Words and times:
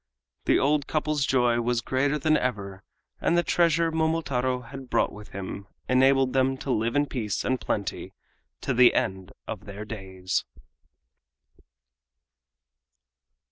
The 0.45 0.57
old 0.57 0.87
couple's 0.87 1.27
joy 1.27 1.61
was 1.61 1.79
greater 1.79 2.17
than 2.17 2.35
ever, 2.35 2.81
and 3.19 3.37
the 3.37 3.43
treasure 3.43 3.91
Momotaro 3.91 4.61
had 4.61 4.89
brought 4.89 5.09
home 5.09 5.15
with 5.15 5.27
him 5.27 5.67
enabled 5.87 6.33
them 6.33 6.57
to 6.57 6.71
live 6.71 6.95
in 6.95 7.05
peace 7.05 7.45
and 7.45 7.61
plenty 7.61 8.15
to 8.61 8.73
the 8.73 8.95
end 8.95 9.31
of 9.47 9.65
their 9.65 9.85
days. 9.85 10.43